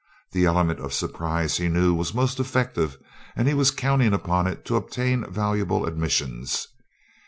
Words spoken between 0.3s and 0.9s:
The element